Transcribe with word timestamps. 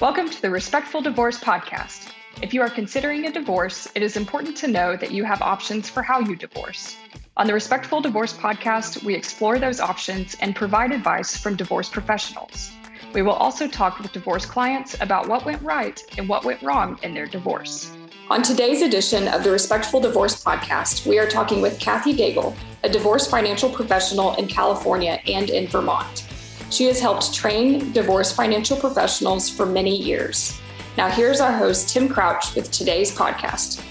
Welcome 0.00 0.30
to 0.30 0.40
the 0.40 0.48
Respectful 0.48 1.00
Divorce 1.00 1.40
Podcast. 1.40 2.12
If 2.40 2.54
you 2.54 2.62
are 2.62 2.70
considering 2.70 3.26
a 3.26 3.32
divorce, 3.32 3.88
it 3.96 4.02
is 4.04 4.16
important 4.16 4.56
to 4.58 4.68
know 4.68 4.94
that 4.94 5.10
you 5.10 5.24
have 5.24 5.42
options 5.42 5.90
for 5.90 6.04
how 6.04 6.20
you 6.20 6.36
divorce. 6.36 6.96
On 7.36 7.48
the 7.48 7.52
Respectful 7.52 8.00
Divorce 8.00 8.32
Podcast, 8.32 9.02
we 9.02 9.16
explore 9.16 9.58
those 9.58 9.80
options 9.80 10.36
and 10.38 10.54
provide 10.54 10.92
advice 10.92 11.36
from 11.36 11.56
divorce 11.56 11.88
professionals. 11.88 12.70
We 13.12 13.22
will 13.22 13.32
also 13.32 13.66
talk 13.66 13.98
with 13.98 14.12
divorce 14.12 14.46
clients 14.46 14.94
about 15.00 15.26
what 15.26 15.44
went 15.44 15.62
right 15.62 16.00
and 16.16 16.28
what 16.28 16.44
went 16.44 16.62
wrong 16.62 17.00
in 17.02 17.12
their 17.12 17.26
divorce. 17.26 17.90
On 18.30 18.40
today's 18.40 18.82
edition 18.82 19.26
of 19.26 19.42
the 19.42 19.50
Respectful 19.50 19.98
Divorce 19.98 20.44
Podcast, 20.44 21.08
we 21.08 21.18
are 21.18 21.28
talking 21.28 21.60
with 21.60 21.80
Cathy 21.80 22.16
Daigle, 22.16 22.56
a 22.84 22.88
divorce 22.88 23.26
financial 23.26 23.68
professional 23.68 24.36
in 24.36 24.46
California 24.46 25.20
and 25.26 25.50
in 25.50 25.66
Vermont. 25.66 26.27
She 26.70 26.84
has 26.84 27.00
helped 27.00 27.34
train 27.34 27.92
divorce 27.92 28.30
financial 28.30 28.76
professionals 28.76 29.48
for 29.48 29.64
many 29.64 29.96
years. 29.96 30.60
Now, 30.98 31.08
here's 31.08 31.40
our 31.40 31.52
host, 31.52 31.88
Tim 31.88 32.08
Crouch, 32.08 32.54
with 32.54 32.70
today's 32.70 33.14
podcast. 33.14 33.82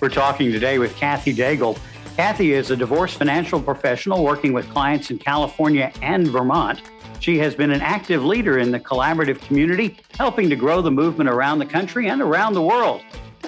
We're 0.00 0.10
talking 0.10 0.52
today 0.52 0.78
with 0.78 0.94
Cathy 0.96 1.34
Daigle. 1.34 1.78
Cathy 2.16 2.52
is 2.52 2.70
a 2.70 2.76
divorce 2.76 3.14
financial 3.14 3.60
professional 3.60 4.22
working 4.22 4.52
with 4.52 4.68
clients 4.70 5.10
in 5.10 5.18
California 5.18 5.90
and 6.02 6.28
Vermont. 6.28 6.82
She 7.20 7.38
has 7.38 7.54
been 7.54 7.70
an 7.70 7.80
active 7.80 8.24
leader 8.24 8.58
in 8.58 8.70
the 8.70 8.80
collaborative 8.80 9.40
community, 9.40 9.98
helping 10.18 10.50
to 10.50 10.56
grow 10.56 10.82
the 10.82 10.90
movement 10.90 11.30
around 11.30 11.60
the 11.60 11.66
country 11.66 12.08
and 12.08 12.20
around 12.20 12.52
the 12.52 12.62
world. 12.62 13.02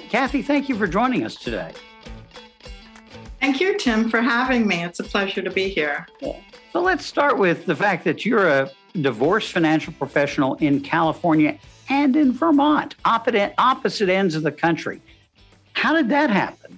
Cathy, 0.09 0.41
thank 0.41 0.67
you 0.67 0.75
for 0.75 0.87
joining 0.87 1.23
us 1.23 1.35
today. 1.35 1.71
Thank 3.39 3.61
you, 3.61 3.77
Tim, 3.77 4.09
for 4.09 4.21
having 4.21 4.67
me. 4.67 4.83
It's 4.83 4.99
a 4.99 5.03
pleasure 5.03 5.41
to 5.43 5.51
be 5.51 5.69
here. 5.69 6.07
So 6.71 6.81
let's 6.81 7.03
start 7.03 7.39
with 7.39 7.65
the 7.65 7.75
fact 7.75 8.03
that 8.03 8.25
you're 8.25 8.47
a 8.47 8.69
divorce 8.93 9.49
financial 9.49 9.91
professional 9.93 10.53
in 10.55 10.81
California 10.81 11.57
and 11.89 12.15
in 12.15 12.31
Vermont, 12.31 12.95
opposite 13.05 14.09
ends 14.09 14.35
of 14.35 14.43
the 14.43 14.51
country. 14.51 15.01
How 15.73 15.95
did 15.95 16.09
that 16.09 16.29
happen? 16.29 16.77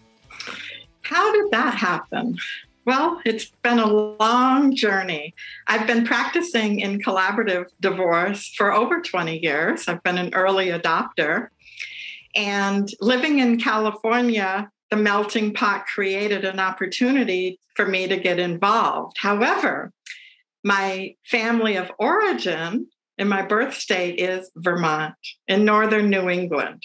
How 1.01 1.33
did 1.33 1.51
that 1.51 1.73
happen? 1.75 2.37
Well, 2.85 3.21
it's 3.25 3.51
been 3.63 3.79
a 3.79 3.87
long 3.87 4.73
journey. 4.73 5.35
I've 5.67 5.85
been 5.85 6.05
practicing 6.05 6.79
in 6.79 7.01
collaborative 7.01 7.65
divorce 7.81 8.53
for 8.55 8.71
over 8.71 9.01
20 9.01 9.39
years. 9.39 9.89
I've 9.89 10.01
been 10.03 10.17
an 10.17 10.33
early 10.33 10.67
adopter. 10.67 11.49
And 12.33 12.89
living 13.01 13.39
in 13.39 13.59
California, 13.59 14.71
the 14.91 14.97
melting 14.97 15.53
pot 15.53 15.85
created 15.87 16.45
an 16.45 16.59
opportunity 16.59 17.59
for 17.75 17.87
me 17.87 18.07
to 18.07 18.17
get 18.17 18.39
involved. 18.39 19.15
However, 19.17 19.91
my 20.63 21.15
family 21.25 21.77
of 21.77 21.91
origin 21.97 22.87
and 23.17 23.29
my 23.29 23.41
birth 23.41 23.73
state 23.73 24.19
is 24.19 24.51
Vermont 24.55 25.15
in 25.47 25.65
northern 25.65 26.09
New 26.09 26.29
England. 26.29 26.83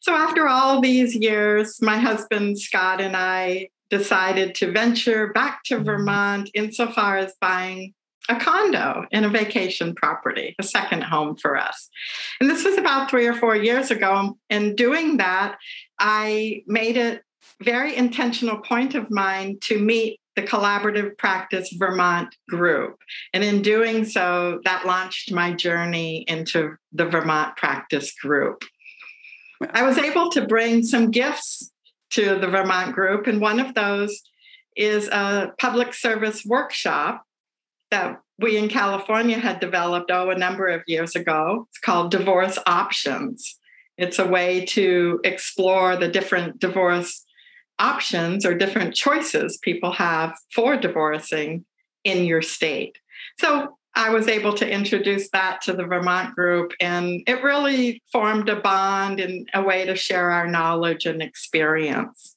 So, 0.00 0.14
after 0.14 0.48
all 0.48 0.80
these 0.80 1.14
years, 1.14 1.80
my 1.82 1.98
husband 1.98 2.58
Scott 2.58 3.00
and 3.00 3.16
I 3.16 3.68
decided 3.90 4.54
to 4.56 4.72
venture 4.72 5.32
back 5.32 5.62
to 5.64 5.78
Vermont 5.78 6.50
insofar 6.54 7.18
as 7.18 7.34
buying 7.40 7.94
a 8.28 8.36
condo 8.36 9.06
in 9.10 9.24
a 9.24 9.28
vacation 9.28 9.94
property, 9.94 10.54
a 10.58 10.62
second 10.62 11.02
home 11.02 11.34
for 11.36 11.56
us. 11.56 11.88
And 12.40 12.50
this 12.50 12.64
was 12.64 12.76
about 12.76 13.10
three 13.10 13.26
or 13.26 13.32
four 13.32 13.56
years 13.56 13.90
ago. 13.90 14.38
And 14.50 14.76
doing 14.76 15.16
that, 15.16 15.56
I 15.98 16.62
made 16.66 16.96
it 16.96 17.22
very 17.62 17.96
intentional 17.96 18.58
point 18.58 18.94
of 18.94 19.10
mine 19.10 19.58
to 19.62 19.78
meet 19.78 20.20
the 20.36 20.42
Collaborative 20.42 21.18
Practice 21.18 21.74
Vermont 21.76 22.34
group. 22.48 22.96
And 23.32 23.42
in 23.42 23.62
doing 23.62 24.04
so, 24.04 24.60
that 24.64 24.86
launched 24.86 25.32
my 25.32 25.52
journey 25.52 26.24
into 26.28 26.76
the 26.92 27.06
Vermont 27.06 27.56
Practice 27.56 28.14
group. 28.14 28.62
I 29.70 29.82
was 29.82 29.98
able 29.98 30.30
to 30.30 30.46
bring 30.46 30.84
some 30.84 31.10
gifts 31.10 31.72
to 32.10 32.38
the 32.38 32.46
Vermont 32.46 32.94
group, 32.94 33.26
and 33.26 33.40
one 33.40 33.58
of 33.58 33.74
those 33.74 34.22
is 34.76 35.08
a 35.08 35.52
public 35.58 35.92
service 35.92 36.44
workshop 36.44 37.24
that 37.90 38.20
we 38.38 38.56
in 38.56 38.68
California 38.68 39.38
had 39.38 39.58
developed, 39.58 40.10
oh, 40.12 40.30
a 40.30 40.38
number 40.38 40.68
of 40.68 40.82
years 40.86 41.16
ago. 41.16 41.66
It's 41.70 41.80
called 41.80 42.12
Divorce 42.12 42.58
Options. 42.66 43.57
It's 43.98 44.18
a 44.18 44.26
way 44.26 44.64
to 44.66 45.20
explore 45.24 45.96
the 45.96 46.08
different 46.08 46.60
divorce 46.60 47.24
options 47.78 48.46
or 48.46 48.54
different 48.54 48.94
choices 48.94 49.58
people 49.62 49.92
have 49.92 50.34
for 50.54 50.76
divorcing 50.76 51.64
in 52.04 52.24
your 52.24 52.42
state. 52.42 52.96
So 53.38 53.76
I 53.94 54.10
was 54.10 54.28
able 54.28 54.54
to 54.54 54.68
introduce 54.68 55.28
that 55.30 55.60
to 55.62 55.72
the 55.72 55.84
Vermont 55.84 56.34
group, 56.36 56.72
and 56.80 57.22
it 57.26 57.42
really 57.42 58.00
formed 58.12 58.48
a 58.48 58.60
bond 58.60 59.18
and 59.18 59.48
a 59.54 59.62
way 59.62 59.84
to 59.84 59.96
share 59.96 60.30
our 60.30 60.46
knowledge 60.46 61.04
and 61.04 61.20
experience. 61.20 62.36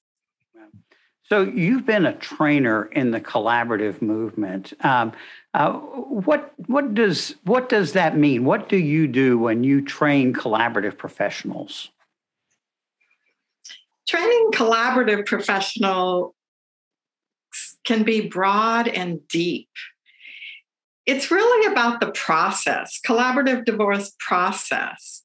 So 1.31 1.43
you've 1.43 1.85
been 1.85 2.05
a 2.05 2.11
trainer 2.11 2.87
in 2.87 3.11
the 3.11 3.21
collaborative 3.21 4.01
movement. 4.01 4.73
Um, 4.83 5.13
uh, 5.53 5.71
what 5.71 6.53
what 6.67 6.93
does 6.93 7.35
what 7.45 7.69
does 7.69 7.93
that 7.93 8.17
mean? 8.17 8.43
What 8.43 8.67
do 8.67 8.75
you 8.75 9.07
do 9.07 9.39
when 9.39 9.63
you 9.63 9.81
train 9.81 10.33
collaborative 10.33 10.97
professionals? 10.97 11.89
Training 14.09 14.49
collaborative 14.53 15.25
professional 15.25 16.35
can 17.85 18.03
be 18.03 18.27
broad 18.27 18.89
and 18.89 19.25
deep. 19.29 19.69
It's 21.05 21.31
really 21.31 21.71
about 21.71 22.01
the 22.01 22.11
process, 22.11 22.99
collaborative 23.07 23.63
divorce 23.63 24.11
process. 24.19 25.23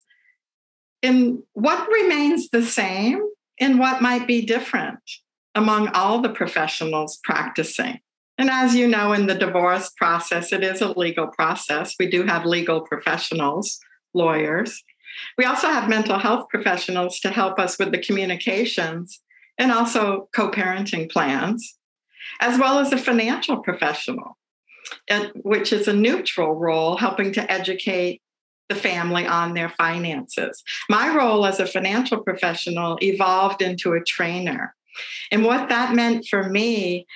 And 1.02 1.42
what 1.54 1.88
remains 1.88 2.50
the 2.50 2.62
same 2.62 3.28
and 3.58 3.80
what 3.80 4.00
might 4.00 4.28
be 4.28 4.46
different 4.46 5.00
among 5.56 5.88
all 5.88 6.20
the 6.20 6.28
professionals 6.28 7.18
practicing. 7.24 7.98
And 8.38 8.50
as 8.50 8.74
you 8.74 8.86
know, 8.86 9.14
in 9.14 9.26
the 9.26 9.34
divorce 9.34 9.90
process, 9.96 10.52
it 10.52 10.62
is 10.62 10.82
a 10.82 10.96
legal 10.96 11.28
process. 11.28 11.94
We 11.98 12.08
do 12.08 12.24
have 12.24 12.44
legal 12.44 12.82
professionals, 12.82 13.80
lawyers. 14.12 14.84
We 15.38 15.46
also 15.46 15.68
have 15.68 15.88
mental 15.88 16.18
health 16.18 16.48
professionals 16.50 17.18
to 17.20 17.30
help 17.30 17.58
us 17.58 17.78
with 17.78 17.90
the 17.90 17.98
communications 17.98 19.22
and 19.56 19.72
also 19.72 20.28
co 20.34 20.50
parenting 20.50 21.10
plans, 21.10 21.78
as 22.40 22.58
well 22.58 22.78
as 22.78 22.92
a 22.92 22.98
financial 22.98 23.56
professional, 23.56 24.36
which 25.36 25.72
is 25.72 25.88
a 25.88 25.94
neutral 25.94 26.54
role 26.54 26.98
helping 26.98 27.32
to 27.32 27.50
educate 27.50 28.20
the 28.68 28.74
family 28.74 29.26
on 29.26 29.54
their 29.54 29.70
finances. 29.70 30.62
My 30.90 31.16
role 31.16 31.46
as 31.46 31.60
a 31.60 31.66
financial 31.66 32.18
professional 32.18 32.98
evolved 33.00 33.62
into 33.62 33.94
a 33.94 34.04
trainer 34.04 34.74
and 35.30 35.44
what 35.44 35.68
that 35.68 35.94
meant 35.94 36.26
for 36.26 36.48
me 36.48 37.06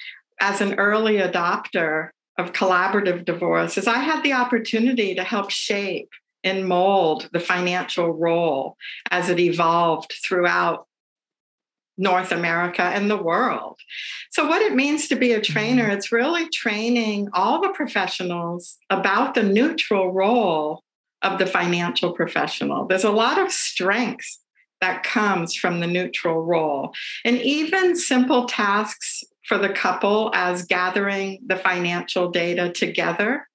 as 0.41 0.61
an 0.61 0.75
early 0.75 1.17
adopter 1.17 2.11
of 2.39 2.53
collaborative 2.53 3.25
divorce 3.25 3.77
is 3.77 3.87
I 3.87 3.99
had 3.99 4.23
the 4.23 4.33
opportunity 4.33 5.15
to 5.15 5.25
help 5.25 5.51
shape 5.51 6.09
and 6.43 6.67
mold 6.67 7.29
the 7.33 7.41
financial 7.41 8.11
role 8.11 8.77
as 9.11 9.29
it 9.29 9.39
evolved 9.39 10.15
throughout 10.25 10.87
North 11.99 12.33
America 12.33 12.83
and 12.83 13.11
the 13.11 13.23
world. 13.23 13.79
So, 14.31 14.47
what 14.47 14.63
it 14.63 14.75
means 14.75 15.07
to 15.09 15.17
be 15.17 15.33
a 15.33 15.41
trainer, 15.41 15.85
mm-hmm. 15.85 15.93
it's 15.93 16.11
really 16.11 16.49
training 16.49 17.29
all 17.35 17.61
the 17.61 17.75
professionals 17.75 18.79
about 18.89 19.35
the 19.35 19.43
neutral 19.43 20.11
role 20.11 20.83
of 21.21 21.39
the 21.39 21.47
financial 21.47 22.15
professional. 22.15 22.87
There's 22.87 23.05
a 23.05 23.11
lot 23.11 23.39
of 23.39 23.53
strengths 23.53 24.41
that 24.81 25.03
comes 25.03 25.55
from 25.55 25.81
the 25.81 25.87
neutral 25.87 26.43
role. 26.43 26.93
And 27.25 27.41
even 27.43 27.97
simple 27.97 28.47
tasks 28.47 29.25
for 29.47 29.59
the 29.59 29.69
couple 29.69 30.31
as 30.35 30.65
gathering 30.65 31.41
the 31.47 31.57
financial 31.57 32.31
data 32.31 32.71
together 32.73 33.49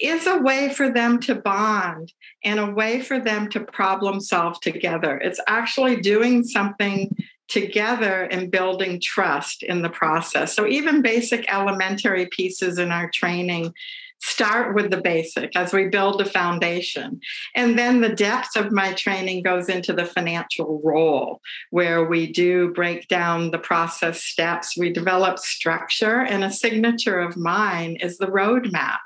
is 0.00 0.26
a 0.26 0.38
way 0.38 0.68
for 0.68 0.90
them 0.90 1.18
to 1.20 1.34
bond 1.34 2.12
and 2.44 2.60
a 2.60 2.70
way 2.70 3.00
for 3.00 3.18
them 3.18 3.48
to 3.48 3.60
problem 3.60 4.20
solve 4.20 4.60
together. 4.60 5.16
It's 5.18 5.40
actually 5.46 6.00
doing 6.00 6.44
something 6.44 7.16
together 7.48 8.24
and 8.24 8.50
building 8.50 9.00
trust 9.00 9.62
in 9.62 9.82
the 9.82 9.88
process. 9.88 10.54
So, 10.54 10.66
even 10.66 11.00
basic 11.00 11.50
elementary 11.52 12.26
pieces 12.26 12.78
in 12.78 12.90
our 12.90 13.10
training 13.10 13.72
start 14.20 14.74
with 14.74 14.90
the 14.90 15.00
basic 15.00 15.54
as 15.56 15.72
we 15.72 15.88
build 15.88 16.20
a 16.20 16.24
foundation. 16.24 17.20
And 17.54 17.78
then 17.78 18.00
the 18.00 18.14
depth 18.14 18.56
of 18.56 18.72
my 18.72 18.92
training 18.94 19.42
goes 19.42 19.68
into 19.68 19.92
the 19.92 20.04
financial 20.04 20.80
role, 20.84 21.40
where 21.70 22.04
we 22.04 22.32
do 22.32 22.72
break 22.72 23.08
down 23.08 23.50
the 23.50 23.58
process 23.58 24.22
steps. 24.22 24.76
We 24.76 24.92
develop 24.92 25.38
structure, 25.38 26.20
and 26.22 26.44
a 26.44 26.52
signature 26.52 27.18
of 27.18 27.36
mine 27.36 27.96
is 27.96 28.18
the 28.18 28.26
roadmap. 28.26 28.98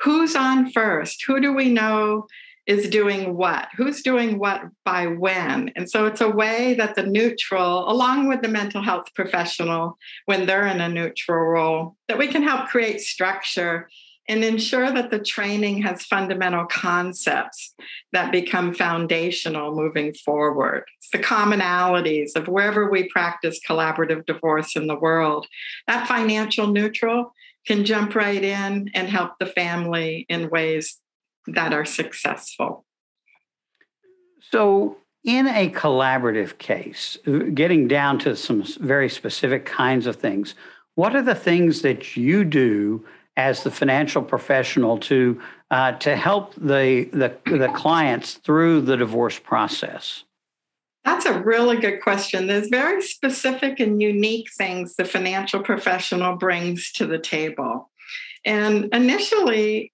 Who's 0.00 0.36
on 0.36 0.70
first? 0.70 1.24
Who 1.26 1.40
do 1.40 1.52
we 1.52 1.70
know? 1.70 2.26
is 2.66 2.88
doing 2.88 3.36
what, 3.36 3.68
who's 3.76 4.02
doing 4.02 4.40
what 4.40 4.60
by 4.84 5.06
when. 5.06 5.70
And 5.76 5.88
so 5.88 6.04
it's 6.06 6.20
a 6.20 6.28
way 6.28 6.74
that 6.74 6.96
the 6.96 7.06
neutral, 7.06 7.88
along 7.88 8.26
with 8.26 8.42
the 8.42 8.48
mental 8.48 8.82
health 8.82 9.14
professional, 9.14 9.96
when 10.24 10.46
they're 10.46 10.66
in 10.66 10.80
a 10.80 10.88
neutral 10.88 11.46
role, 11.46 11.96
that 12.08 12.18
we 12.18 12.26
can 12.26 12.42
help 12.42 12.66
create 12.66 13.00
structure 13.00 13.88
and 14.28 14.44
ensure 14.44 14.90
that 14.90 15.10
the 15.10 15.18
training 15.18 15.82
has 15.82 16.04
fundamental 16.04 16.66
concepts 16.66 17.74
that 18.12 18.32
become 18.32 18.74
foundational 18.74 19.74
moving 19.74 20.12
forward. 20.12 20.84
It's 20.98 21.10
the 21.10 21.18
commonalities 21.18 22.34
of 22.34 22.48
wherever 22.48 22.90
we 22.90 23.08
practice 23.08 23.60
collaborative 23.66 24.26
divorce 24.26 24.74
in 24.74 24.88
the 24.88 24.98
world. 24.98 25.46
That 25.86 26.08
financial 26.08 26.66
neutral 26.66 27.32
can 27.66 27.84
jump 27.84 28.14
right 28.14 28.42
in 28.42 28.90
and 28.94 29.08
help 29.08 29.32
the 29.38 29.46
family 29.46 30.26
in 30.28 30.50
ways 30.50 30.98
that 31.46 31.72
are 31.72 31.84
successful. 31.84 32.84
So, 34.50 34.98
in 35.24 35.48
a 35.48 35.70
collaborative 35.70 36.58
case, 36.58 37.18
uh, 37.26 37.38
getting 37.52 37.88
down 37.88 38.20
to 38.20 38.36
some 38.36 38.62
very 38.80 39.08
specific 39.08 39.66
kinds 39.66 40.06
of 40.06 40.16
things, 40.16 40.54
what 40.94 41.16
are 41.16 41.22
the 41.22 41.34
things 41.34 41.82
that 41.82 42.16
you 42.16 42.44
do 42.44 43.04
as 43.36 43.62
the 43.62 43.70
financial 43.70 44.22
professional 44.22 44.98
to 44.98 45.40
uh, 45.70 45.92
to 45.92 46.16
help 46.16 46.54
the, 46.54 47.08
the 47.12 47.36
the 47.44 47.68
clients 47.74 48.34
through 48.34 48.80
the 48.82 48.96
divorce 48.96 49.38
process? 49.38 50.24
That's 51.04 51.26
a 51.26 51.40
really 51.40 51.76
good 51.76 52.02
question. 52.02 52.46
There's 52.46 52.68
very 52.68 53.00
specific 53.00 53.78
and 53.78 54.02
unique 54.02 54.52
things 54.52 54.96
the 54.96 55.04
financial 55.04 55.62
professional 55.62 56.36
brings 56.36 56.90
to 56.92 57.06
the 57.06 57.18
table. 57.18 57.90
And 58.44 58.88
initially, 58.92 59.92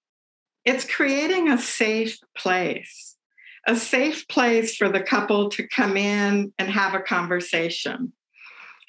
it's 0.65 0.89
creating 0.89 1.49
a 1.49 1.57
safe 1.57 2.17
place, 2.35 3.15
a 3.67 3.75
safe 3.75 4.27
place 4.27 4.75
for 4.75 4.89
the 4.89 5.01
couple 5.01 5.49
to 5.51 5.67
come 5.67 5.97
in 5.97 6.53
and 6.57 6.69
have 6.71 6.95
a 6.95 6.99
conversation 6.99 8.13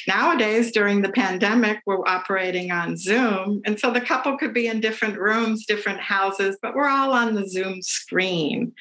nowadays 0.06 0.72
during 0.72 1.02
the 1.02 1.12
pandemic 1.12 1.80
we're 1.86 2.06
operating 2.06 2.70
on 2.70 2.96
zoom. 2.96 3.60
And 3.64 3.78
so 3.78 3.90
the 3.90 4.00
couple 4.00 4.36
could 4.38 4.54
be 4.54 4.66
in 4.66 4.80
different 4.80 5.18
rooms 5.18 5.66
different 5.66 6.00
houses 6.00 6.56
but 6.60 6.74
we're 6.74 6.88
all 6.88 7.12
on 7.12 7.34
the 7.34 7.48
zoom 7.48 7.82
screen 7.82 8.72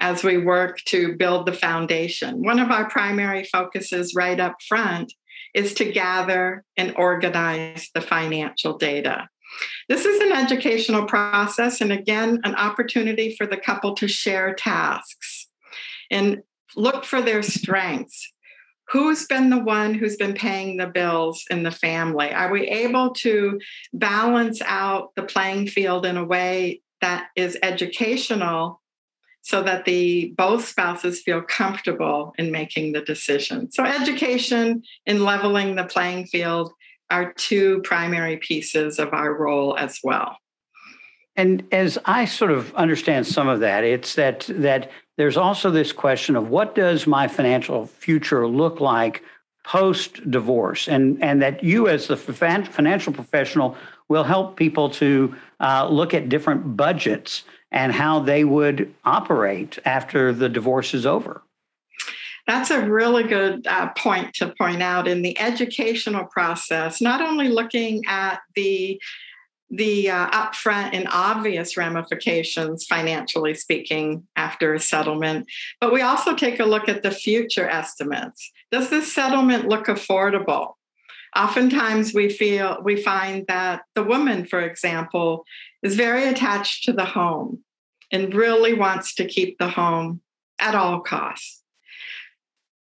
as 0.00 0.24
we 0.24 0.38
work 0.38 0.78
to 0.86 1.14
build 1.16 1.46
the 1.46 1.52
foundation. 1.52 2.42
One 2.42 2.58
of 2.58 2.70
our 2.70 2.88
primary 2.88 3.44
focuses 3.44 4.14
right 4.14 4.40
up 4.40 4.56
front 4.66 5.12
is 5.54 5.74
to 5.74 5.92
gather 5.92 6.64
and 6.76 6.94
organize 6.96 7.90
the 7.94 8.00
financial 8.00 8.78
data. 8.78 9.28
This 9.88 10.04
is 10.04 10.20
an 10.20 10.32
educational 10.32 11.04
process 11.04 11.80
and 11.80 11.92
again 11.92 12.40
an 12.44 12.54
opportunity 12.54 13.34
for 13.36 13.46
the 13.46 13.56
couple 13.56 13.94
to 13.96 14.08
share 14.08 14.54
tasks 14.54 15.48
and 16.10 16.42
look 16.76 17.04
for 17.04 17.20
their 17.20 17.42
strengths 17.42 18.32
who's 18.90 19.26
been 19.26 19.50
the 19.50 19.58
one 19.58 19.94
who's 19.94 20.16
been 20.16 20.34
paying 20.34 20.76
the 20.76 20.86
bills 20.86 21.44
in 21.50 21.62
the 21.62 21.70
family? 21.70 22.32
Are 22.32 22.50
we 22.50 22.66
able 22.68 23.14
to 23.14 23.60
balance 23.92 24.60
out 24.62 25.14
the 25.14 25.22
playing 25.22 25.68
field 25.68 26.04
in 26.04 26.16
a 26.16 26.24
way 26.24 26.82
that 27.00 27.28
is 27.36 27.56
educational 27.62 28.80
so 29.42 29.62
that 29.62 29.84
the 29.84 30.34
both 30.36 30.66
spouses 30.66 31.22
feel 31.22 31.40
comfortable 31.40 32.34
in 32.36 32.50
making 32.50 32.92
the 32.92 33.00
decision? 33.00 33.70
So 33.70 33.84
education 33.84 34.82
and 35.06 35.24
leveling 35.24 35.76
the 35.76 35.84
playing 35.84 36.26
field 36.26 36.72
are 37.10 37.32
two 37.34 37.80
primary 37.82 38.38
pieces 38.38 38.98
of 38.98 39.12
our 39.12 39.32
role 39.34 39.76
as 39.76 40.00
well. 40.02 40.36
And 41.36 41.64
as 41.72 41.96
I 42.04 42.24
sort 42.24 42.50
of 42.50 42.74
understand 42.74 43.26
some 43.26 43.48
of 43.48 43.60
that, 43.60 43.84
it's 43.84 44.16
that 44.16 44.46
that 44.48 44.90
there's 45.20 45.36
also 45.36 45.70
this 45.70 45.92
question 45.92 46.34
of 46.34 46.48
what 46.48 46.74
does 46.74 47.06
my 47.06 47.28
financial 47.28 47.86
future 47.86 48.48
look 48.48 48.80
like 48.80 49.22
post 49.64 50.30
divorce, 50.30 50.88
and 50.88 51.22
and 51.22 51.42
that 51.42 51.62
you 51.62 51.88
as 51.88 52.06
the 52.06 52.16
financial 52.16 53.12
professional 53.12 53.76
will 54.08 54.24
help 54.24 54.56
people 54.56 54.88
to 54.88 55.36
uh, 55.60 55.86
look 55.90 56.14
at 56.14 56.30
different 56.30 56.74
budgets 56.74 57.44
and 57.70 57.92
how 57.92 58.20
they 58.20 58.44
would 58.44 58.94
operate 59.04 59.78
after 59.84 60.32
the 60.32 60.48
divorce 60.48 60.94
is 60.94 61.04
over. 61.04 61.42
That's 62.46 62.70
a 62.70 62.88
really 62.88 63.24
good 63.24 63.66
uh, 63.66 63.90
point 63.98 64.32
to 64.36 64.54
point 64.58 64.82
out 64.82 65.06
in 65.06 65.20
the 65.20 65.38
educational 65.38 66.24
process, 66.24 67.02
not 67.02 67.20
only 67.20 67.48
looking 67.48 68.04
at 68.08 68.40
the 68.54 68.98
the 69.70 70.10
uh, 70.10 70.28
upfront 70.30 70.90
and 70.94 71.06
obvious 71.10 71.76
ramifications, 71.76 72.84
financially 72.84 73.54
speaking, 73.54 74.26
after 74.34 74.74
a 74.74 74.80
settlement. 74.80 75.46
But 75.80 75.92
we 75.92 76.02
also 76.02 76.34
take 76.34 76.58
a 76.58 76.64
look 76.64 76.88
at 76.88 77.02
the 77.02 77.10
future 77.10 77.68
estimates. 77.68 78.50
Does 78.72 78.90
this 78.90 79.12
settlement 79.12 79.68
look 79.68 79.86
affordable? 79.86 80.74
Oftentimes, 81.36 82.12
we 82.12 82.28
feel 82.28 82.78
we 82.82 83.00
find 83.00 83.46
that 83.46 83.82
the 83.94 84.02
woman, 84.02 84.44
for 84.44 84.60
example, 84.60 85.44
is 85.82 85.94
very 85.94 86.26
attached 86.26 86.84
to 86.84 86.92
the 86.92 87.04
home 87.04 87.62
and 88.10 88.34
really 88.34 88.74
wants 88.74 89.14
to 89.14 89.24
keep 89.24 89.56
the 89.58 89.68
home 89.68 90.20
at 90.58 90.74
all 90.74 91.00
costs. 91.00 91.62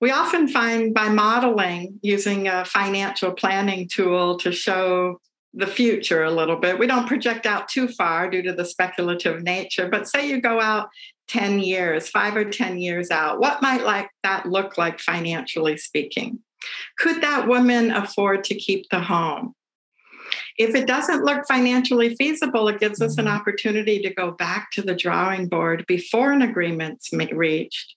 We 0.01 0.11
often 0.11 0.47
find 0.47 0.93
by 0.93 1.09
modeling 1.09 1.99
using 2.01 2.47
a 2.47 2.65
financial 2.65 3.33
planning 3.33 3.87
tool 3.87 4.37
to 4.39 4.51
show 4.51 5.19
the 5.53 5.67
future 5.67 6.23
a 6.23 6.31
little 6.31 6.57
bit. 6.57 6.77
We 6.77 6.87
don't 6.87 7.07
project 7.07 7.45
out 7.45 7.67
too 7.67 7.87
far 7.87 8.29
due 8.29 8.41
to 8.43 8.53
the 8.53 8.65
speculative 8.65 9.41
nature, 9.41 9.87
but 9.87 10.07
say 10.07 10.27
you 10.27 10.41
go 10.41 10.59
out 10.59 10.89
10 11.27 11.59
years, 11.59 12.09
five 12.09 12.35
or 12.35 12.45
10 12.45 12.79
years 12.79 13.11
out, 13.11 13.39
what 13.39 13.61
might 13.61 13.83
like 13.83 14.09
that 14.23 14.45
look 14.45 14.77
like 14.77 14.99
financially 14.99 15.77
speaking? 15.77 16.39
Could 16.97 17.21
that 17.21 17.47
woman 17.47 17.91
afford 17.91 18.43
to 18.45 18.55
keep 18.55 18.89
the 18.89 18.99
home? 18.99 19.55
If 20.57 20.75
it 20.75 20.85
doesn't 20.85 21.23
look 21.23 21.47
financially 21.47 22.15
feasible, 22.15 22.67
it 22.67 22.79
gives 22.79 23.01
us 23.01 23.17
an 23.17 23.27
opportunity 23.27 23.99
to 24.01 24.13
go 24.13 24.31
back 24.31 24.69
to 24.71 24.81
the 24.81 24.93
drawing 24.93 25.47
board 25.47 25.85
before 25.87 26.31
an 26.31 26.41
agreement's 26.41 27.11
reached 27.13 27.95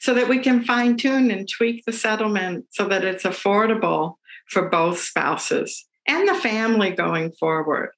so 0.00 0.14
that 0.14 0.28
we 0.28 0.38
can 0.38 0.64
fine 0.64 0.96
tune 0.96 1.30
and 1.30 1.48
tweak 1.48 1.84
the 1.84 1.92
settlement 1.92 2.66
so 2.70 2.86
that 2.86 3.04
it's 3.04 3.24
affordable 3.24 4.14
for 4.46 4.68
both 4.68 5.00
spouses 5.00 5.86
and 6.06 6.28
the 6.28 6.34
family 6.34 6.90
going 6.90 7.32
forward. 7.32 7.90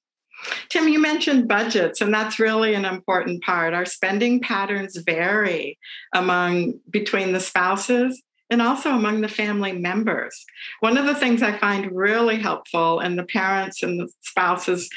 Tim, 0.69 0.89
you 0.89 1.01
mentioned 1.01 1.49
budgets, 1.49 2.01
and 2.01 2.13
that's 2.13 2.39
really 2.39 2.75
an 2.75 2.85
important 2.85 3.43
part. 3.43 3.75
Our 3.75 3.87
spending 3.87 4.41
patterns 4.41 4.97
vary 4.99 5.79
among 6.15 6.81
between 6.91 7.33
the 7.33 7.41
spouses 7.41 8.23
and 8.51 8.63
also 8.63 8.91
among 8.91 9.23
the 9.23 9.29
family 9.29 9.73
members. 9.73 10.45
One 10.81 10.99
of 10.99 11.07
the 11.07 11.15
things 11.15 11.43
I 11.43 11.59
find 11.59 11.91
really 11.91 12.37
helpful, 12.37 13.01
and 13.01 13.19
the 13.19 13.25
parents 13.25 13.83
and 13.83 13.99
the 13.99 14.09
spouses 14.21 14.89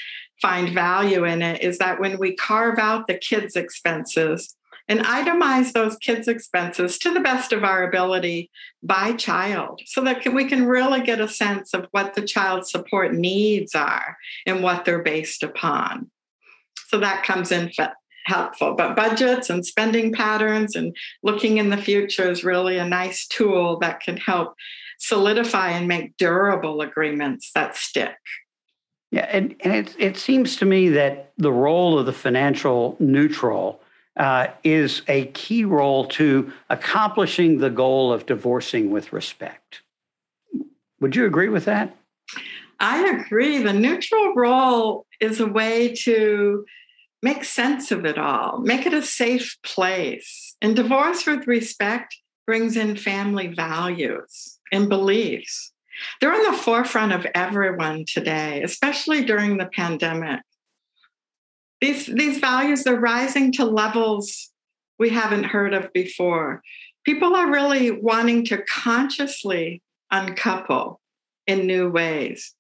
find 0.42 0.74
value 0.74 1.26
in 1.26 1.42
it, 1.42 1.62
is 1.62 1.78
that 1.80 2.00
when 2.00 2.20
we 2.20 2.36
carve 2.36 2.78
out 2.78 3.08
the 3.08 3.18
kids' 3.18 3.56
expenses, 3.56 4.56
and 4.90 5.02
itemize 5.02 5.72
those 5.72 5.96
kids' 5.98 6.28
expenses 6.28 6.98
to 6.98 7.14
the 7.14 7.20
best 7.20 7.54
of 7.54 7.64
our 7.64 7.88
ability 7.88 8.50
by 8.84 9.14
child 9.14 9.82
so 9.86 10.02
that 10.02 10.28
we 10.34 10.46
can 10.46 10.66
really 10.68 11.00
get 11.02 11.22
a 11.22 11.28
sense 11.28 11.74
of 11.74 11.88
what 11.92 12.16
the 12.16 12.24
child's 12.24 12.72
support 12.72 13.14
needs 13.14 13.76
are 13.76 14.18
and 14.48 14.64
what 14.64 14.84
they're 14.84 15.04
based 15.04 15.44
upon. 15.44 16.10
So 16.88 17.00
that 17.00 17.24
comes 17.24 17.52
in 17.52 17.72
helpful. 18.26 18.74
But 18.76 18.96
budgets 18.96 19.50
and 19.50 19.66
spending 19.66 20.12
patterns 20.12 20.76
and 20.76 20.96
looking 21.24 21.58
in 21.58 21.70
the 21.70 21.78
future 21.78 22.30
is 22.30 22.44
really 22.44 22.78
a 22.78 22.86
nice 22.86 23.28
tool 23.28 23.78
that 23.80 24.02
can 24.02 24.18
help 24.18 24.56
solidify 24.98 25.70
and 25.72 25.88
make 25.88 26.18
durable 26.18 26.82
agreements 26.82 27.52
that 27.54 27.76
stick. 27.76 28.18
Yeah, 29.12 29.28
and, 29.32 29.56
and 29.62 29.74
it, 29.74 29.96
it 29.98 30.18
seems 30.18 30.56
to 30.58 30.66
me 30.66 30.90
that 30.90 31.32
the 31.38 31.52
role 31.52 31.98
of 31.98 32.06
the 32.06 32.14
financial 32.14 32.96
neutral 33.00 33.82
uh, 34.18 34.48
is 34.64 35.02
a 35.08 35.26
key 35.28 35.66
role 35.66 36.06
to 36.06 36.52
accomplishing 36.70 37.60
the 37.60 37.70
goal 37.70 38.12
of 38.12 38.26
divorcing 38.26 38.92
with 38.92 39.14
respect. 39.14 39.82
Would 41.00 41.16
you 41.16 41.26
agree 41.26 41.50
with 41.50 41.66
that? 41.66 41.96
I 42.80 43.08
agree. 43.08 43.62
The 43.62 43.74
neutral 43.74 44.34
role 44.36 45.06
is 45.20 45.40
a 45.40 45.48
way 45.48 45.94
to 46.04 46.66
make 47.22 47.44
sense 47.44 47.92
of 47.92 48.06
it 48.06 48.18
all, 48.18 48.60
make 48.60 48.86
it 48.86 48.94
a 48.94 49.02
safe 49.02 49.58
place. 49.64 50.56
And 50.62 50.76
divorce 50.76 51.26
with 51.26 51.48
respect 51.48 52.16
brings 52.46 52.78
in 52.78 52.96
family 52.96 53.48
values 53.48 54.60
and 54.72 54.90
beliefs. 54.90 55.72
They're 56.20 56.34
on 56.34 56.52
the 56.52 56.58
forefront 56.58 57.12
of 57.12 57.28
everyone 57.36 58.06
today, 58.06 58.62
especially 58.64 59.26
during 59.26 59.58
the 59.58 59.70
pandemic 59.74 60.42
these 61.82 62.08
these 62.08 62.40
values 62.40 62.86
are 62.88 63.00
rising 63.00 63.52
to 63.54 63.66
levels 63.66 64.52
we 64.98 65.10
haven't 65.10 65.46
heard 65.46 65.74
of 65.74 65.92
before. 65.94 66.62
People 67.06 67.36
are 67.36 67.52
really 67.52 67.92
wanting 67.92 68.46
to 68.46 68.64
consciously 68.64 69.82
uncouple 70.12 71.00
in 71.48 71.66
new 71.66 71.90
ways. 71.90 72.54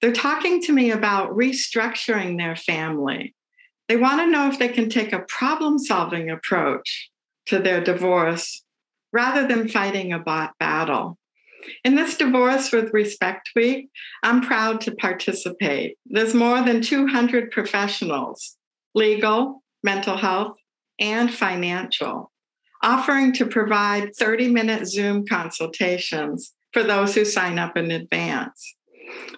They're 0.00 0.12
talking 0.12 0.60
to 0.62 0.72
me 0.72 0.90
about 0.90 1.30
restructuring 1.30 2.36
their 2.36 2.56
family. 2.56 3.34
They 3.88 3.96
want 3.96 4.20
to 4.20 4.30
know 4.30 4.48
if 4.48 4.58
they 4.58 4.68
can 4.68 4.90
take 4.90 5.12
a 5.12 5.24
problem 5.28 5.78
solving 5.78 6.28
approach 6.28 7.10
to 7.46 7.58
their 7.58 7.82
divorce 7.82 8.62
rather 9.12 9.46
than 9.46 9.68
fighting 9.68 10.12
a 10.12 10.52
battle 10.60 11.18
in 11.84 11.94
this 11.94 12.16
Divorce 12.16 12.72
with 12.72 12.92
Respect 12.92 13.50
Week, 13.54 13.90
I'm 14.22 14.40
proud 14.40 14.80
to 14.82 14.94
participate. 14.94 15.96
There's 16.06 16.34
more 16.34 16.62
than 16.62 16.80
200 16.80 17.50
professionals 17.50 18.56
legal, 18.94 19.62
mental 19.82 20.16
health, 20.16 20.56
and 20.98 21.32
financial, 21.32 22.32
offering 22.82 23.32
to 23.34 23.46
provide 23.46 24.14
30 24.16 24.48
minute 24.50 24.86
Zoom 24.86 25.26
consultations 25.26 26.52
for 26.72 26.82
those 26.82 27.14
who 27.14 27.24
sign 27.24 27.58
up 27.58 27.76
in 27.76 27.90
advance. 27.90 28.74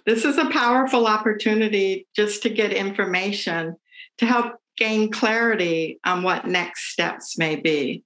This 0.07 0.25
is 0.25 0.39
a 0.39 0.51
powerful 0.51 1.07
opportunity 1.07 2.07
just 2.17 2.43
to 2.43 2.51
get 2.51 2.73
information 2.73 3.77
to 4.19 4.27
help 4.27 4.55
gain 4.77 5.11
clarity 5.11 6.01
on 6.05 6.23
what 6.23 6.47
next 6.47 6.93
steps 6.93 7.37
may 7.39 7.57
be. 7.57 8.03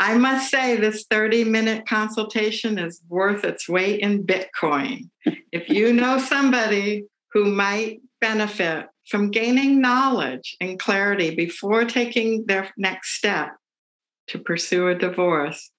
I 0.00 0.16
must 0.16 0.50
say, 0.50 0.74
this 0.76 1.04
30 1.10 1.44
minute 1.44 1.86
consultation 1.86 2.78
is 2.78 3.02
worth 3.10 3.44
its 3.44 3.68
weight 3.68 4.00
in 4.00 4.24
Bitcoin. 4.24 5.10
if 5.52 5.68
you 5.68 5.92
know 5.92 6.16
somebody 6.18 7.04
who 7.32 7.44
might 7.44 8.00
benefit 8.18 8.86
from 9.06 9.30
gaining 9.30 9.82
knowledge 9.82 10.56
and 10.58 10.78
clarity 10.78 11.34
before 11.34 11.84
taking 11.84 12.46
their 12.46 12.70
next 12.78 13.18
step 13.18 13.50
to 14.28 14.38
pursue 14.38 14.88
a 14.88 14.94
divorce, 14.94 15.70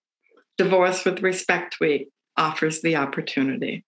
Divorce 0.60 1.04
with 1.04 1.24
Respect 1.24 1.80
Week 1.80 2.10
offers 2.38 2.84
the 2.84 2.98
opportunity. 2.98 3.84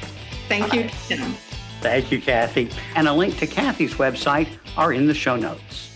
Thank 0.46 0.72
you, 0.72 0.88
Tim. 1.08 1.34
Thank 1.84 2.10
you, 2.10 2.18
Cathy. 2.18 2.70
And 2.94 3.06
a 3.06 3.12
link 3.12 3.36
to 3.40 3.46
Cathy's 3.46 3.92
website 3.96 4.48
are 4.78 4.94
in 4.94 5.06
the 5.06 5.12
show 5.12 5.36
notes. 5.36 5.90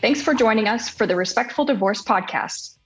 Thanks 0.00 0.22
for 0.22 0.32
joining 0.32 0.68
us 0.68 0.88
for 0.88 1.08
the 1.08 1.16
Respectful 1.16 1.64
Divorce 1.64 2.04
Podcast. 2.04 2.76